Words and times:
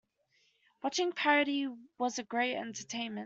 Watching 0.81 1.09
the 1.09 1.15
parody 1.15 1.67
was 1.99 2.19
great 2.27 2.55
entertainment. 2.55 3.19